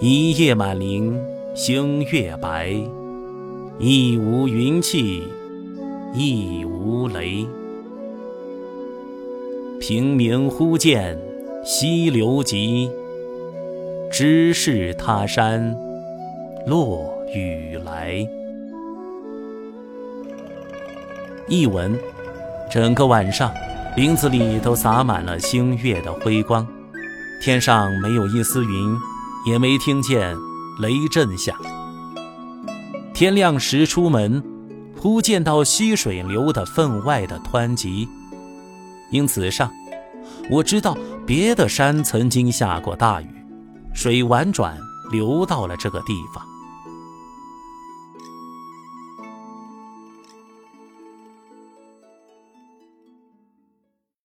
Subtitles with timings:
[0.00, 1.20] 一夜满林
[1.56, 2.72] 星月白，
[3.80, 5.24] 亦无云气，
[6.14, 7.44] 亦无雷。
[9.80, 11.18] 平明忽见
[11.64, 12.88] 溪流急，
[14.08, 15.76] 知是他山
[16.64, 18.24] 落雨来。
[21.48, 21.98] 译文：
[22.70, 23.52] 整个晚上，
[23.96, 26.64] 林子里都洒满了星月的辉光，
[27.42, 28.96] 天上没有一丝云。
[29.46, 30.36] 也没听见
[30.80, 31.56] 雷震响。
[33.14, 34.42] 天亮时出门，
[34.96, 38.08] 忽见到溪水流得分外的湍急，
[39.10, 39.70] 因此上，
[40.50, 43.28] 我知道别的山曾经下过大雨，
[43.92, 44.78] 水婉转
[45.10, 46.44] 流到了这个地方。